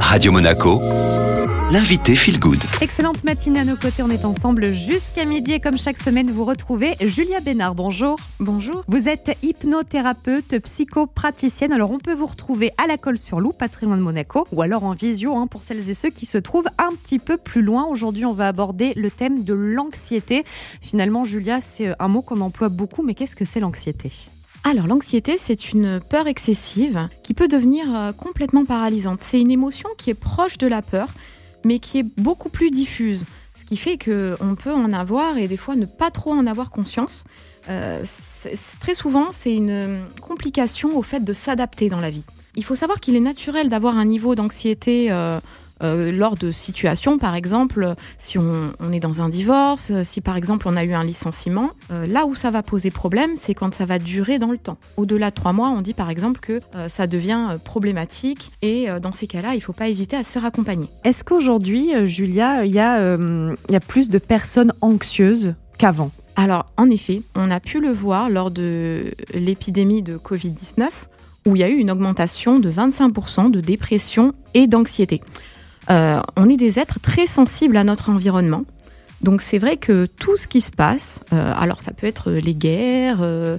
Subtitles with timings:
[0.00, 0.80] Radio Monaco,
[1.70, 2.62] l'invité Feel Good.
[2.80, 6.44] Excellente matinée à nos côtés, on est ensemble jusqu'à midi et comme chaque semaine vous
[6.44, 7.74] retrouvez Julia Bénard.
[7.74, 8.18] Bonjour.
[8.40, 8.84] Bonjour.
[8.88, 11.72] Vous êtes hypnothérapeute, psychopraticienne.
[11.72, 14.46] Alors on peut vous retrouver à la Colle sur Loup, pas très loin de Monaco,
[14.52, 17.36] ou alors en visio hein, pour celles et ceux qui se trouvent un petit peu
[17.36, 17.84] plus loin.
[17.84, 20.44] Aujourd'hui on va aborder le thème de l'anxiété.
[20.80, 24.12] Finalement Julia, c'est un mot qu'on emploie beaucoup, mais qu'est-ce que c'est l'anxiété?
[24.66, 29.20] Alors l'anxiété, c'est une peur excessive qui peut devenir euh, complètement paralysante.
[29.22, 31.10] C'est une émotion qui est proche de la peur,
[31.64, 33.26] mais qui est beaucoup plus diffuse.
[33.54, 36.70] Ce qui fait qu'on peut en avoir et des fois ne pas trop en avoir
[36.70, 37.22] conscience.
[37.68, 38.02] Euh,
[38.80, 42.24] très souvent, c'est une complication au fait de s'adapter dans la vie.
[42.56, 45.38] Il faut savoir qu'il est naturel d'avoir un niveau d'anxiété euh,
[45.82, 50.66] euh, lors de situations, par exemple, si on, est dans un divorce, si par exemple
[50.68, 53.84] on a eu un licenciement, euh, là où ça va poser problème, c'est quand ça
[53.84, 54.78] va durer dans le temps.
[54.96, 59.12] Au-delà de trois mois, on dit par exemple que euh, ça devient problématique et dans
[59.12, 60.88] ces cas-là, il ne faut pas hésiter à se faire accompagner.
[61.04, 66.10] Est-ce qu'aujourd'hui, Julia, il y, y, a plus de personnes anxieuses qu'avant?
[66.36, 70.88] Alors, en effet, on a pu le voir lors de l'épidémie de Covid-19,
[71.46, 75.22] où il y a eu une augmentation de 25% de dépression et d'anxiété.
[75.90, 78.64] Euh, on est des êtres très sensibles à notre environnement.
[79.22, 82.54] Donc c'est vrai que tout ce qui se passe, euh, alors ça peut être les
[82.54, 83.56] guerres, euh,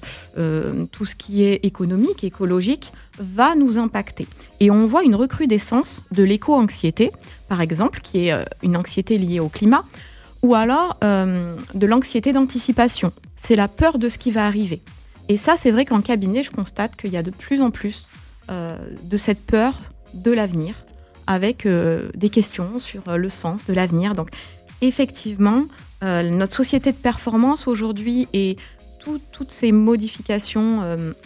[0.91, 4.27] tout ce qui est économique, écologique, va nous impacter.
[4.59, 7.11] Et on voit une recrudescence de l'éco-anxiété,
[7.47, 9.83] par exemple, qui est une anxiété liée au climat,
[10.43, 13.11] ou alors de l'anxiété d'anticipation.
[13.35, 14.81] C'est la peur de ce qui va arriver.
[15.27, 18.07] Et ça, c'est vrai qu'en cabinet, je constate qu'il y a de plus en plus
[18.47, 19.73] de cette peur
[20.13, 20.75] de l'avenir
[21.27, 24.15] avec euh, des questions sur euh, le sens de l'avenir.
[24.15, 24.29] Donc
[24.81, 25.65] effectivement,
[26.03, 28.57] euh, notre société de performance aujourd'hui et
[29.31, 30.81] toutes ces modifications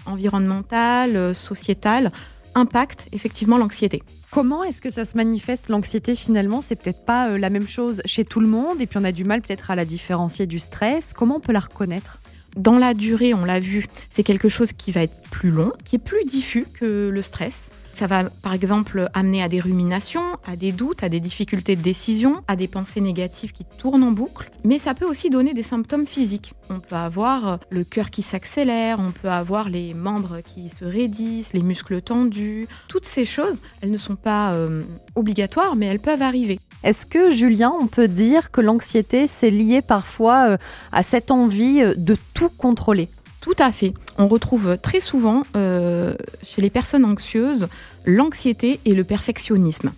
[0.06, 2.12] environnementales, sociétales,
[2.54, 4.04] impactent effectivement l'anxiété.
[4.30, 6.62] Comment est-ce que ça se manifeste l'anxiété finalement?
[6.62, 9.24] C'est peut-être pas la même chose chez tout le monde et puis on a du
[9.24, 11.12] mal peut-être à la différencier du stress.
[11.12, 12.20] Comment on peut la reconnaître?
[12.56, 15.96] Dans la durée, on l'a vu, c'est quelque chose qui va être plus long, qui
[15.96, 17.72] est plus diffus que le stress.
[17.94, 21.82] Ça va par exemple amener à des ruminations, à des doutes, à des difficultés de
[21.82, 24.52] décision, à des pensées négatives qui tournent en boucle.
[24.64, 26.54] Mais ça peut aussi donner des symptômes physiques.
[26.70, 31.54] On peut avoir le cœur qui s'accélère, on peut avoir les membres qui se raidissent,
[31.54, 32.68] les muscles tendus.
[32.88, 34.84] Toutes ces choses, elles ne sont pas euh,
[35.16, 36.60] obligatoires, mais elles peuvent arriver.
[36.84, 40.58] Est-ce que, Julien, on peut dire que l'anxiété, c'est lié parfois euh,
[40.92, 43.08] à cette envie euh, de tout contrôler?
[43.42, 43.94] Tout à fait.
[44.18, 46.14] On retrouve très souvent euh,
[46.44, 47.68] chez les personnes anxieuses
[48.06, 49.92] l'anxiété et le perfectionnisme.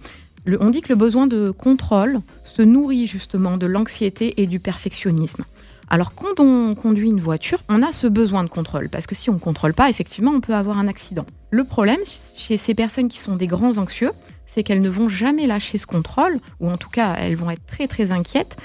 [0.59, 5.45] on dit que le besoin de contrôle se nourrit justement de l'anxiété et du perfectionnisme.
[5.89, 9.29] Alors quand on conduit une voiture, on a ce besoin de contrôle, parce que si
[9.29, 11.25] on ne contrôle pas, effectivement, on peut avoir un accident.
[11.51, 11.99] Le problème
[12.35, 14.11] chez ces personnes qui sont des grands anxieux,
[14.47, 17.65] c'est qu'elles ne vont jamais lâcher ce contrôle, ou en tout cas, elles vont être
[17.65, 18.57] très très inquiètes,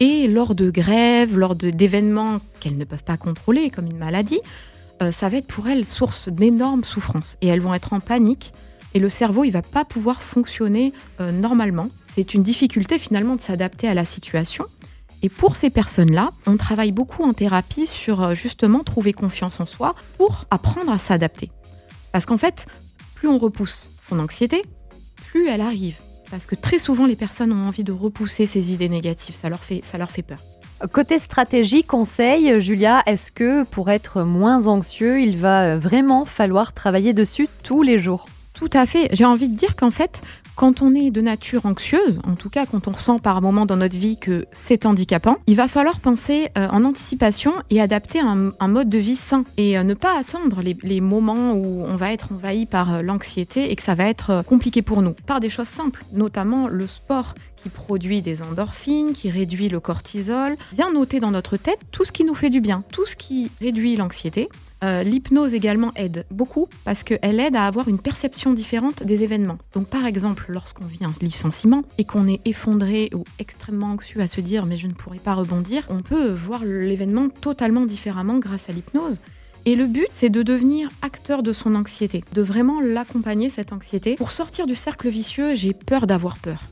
[0.00, 4.40] et lors de grèves, lors d'événements qu'elles ne peuvent pas contrôler, comme une maladie,
[5.02, 7.36] euh, ça va être pour elles source d'énormes souffrances.
[7.40, 8.52] Et elles vont être en panique.
[8.94, 11.88] Et le cerveau, il va pas pouvoir fonctionner euh, normalement.
[12.14, 14.66] C'est une difficulté finalement de s'adapter à la situation.
[15.22, 19.66] Et pour ces personnes-là, on travaille beaucoup en thérapie sur euh, justement trouver confiance en
[19.66, 21.50] soi pour apprendre à s'adapter.
[22.10, 22.66] Parce qu'en fait,
[23.14, 24.62] plus on repousse son anxiété,
[25.30, 25.96] plus elle arrive.
[26.32, 29.34] Parce que très souvent, les personnes ont envie de repousser ces idées négatives.
[29.34, 30.38] Ça leur fait, ça leur fait peur.
[30.90, 37.12] Côté stratégie, conseil, Julia, est-ce que pour être moins anxieux, il va vraiment falloir travailler
[37.12, 38.24] dessus tous les jours?
[38.54, 39.08] Tout à fait.
[39.12, 40.22] J'ai envie de dire qu'en fait,
[40.56, 43.76] quand on est de nature anxieuse, en tout cas quand on ressent par moment dans
[43.76, 48.68] notre vie que c'est handicapant, il va falloir penser euh, en anticipation et adapter un,
[48.68, 52.32] mode de vie sain et euh, ne pas attendre les, moments où on va être
[52.32, 55.14] envahi par euh, l'anxiété et que ça va être compliqué pour nous.
[55.26, 60.56] Par des choses simples, notamment le sport qui produit des endorphines, qui réduit le cortisol.
[60.72, 63.50] Bien noter dans notre tête tout ce qui nous fait du bien, tout ce qui
[63.60, 64.48] réduit l'anxiété
[64.82, 69.58] euh, l'hypnose également aide beaucoup parce qu'elle aide à avoir une perception différente des événements.
[69.74, 74.26] Donc par exemple, lorsqu'on vit un licenciement et qu'on est effondré ou extrêmement anxieux à
[74.26, 78.68] se dire mais je ne pourrai pas rebondir, on peut voir l'événement totalement différemment grâce
[78.68, 79.20] à l'hypnose.
[79.64, 84.16] Et le but, c'est de devenir acteur de son anxiété, de vraiment l'accompagner, cette anxiété.
[84.16, 86.62] Pour sortir du cercle vicieux, j'ai peur d'avoir peur.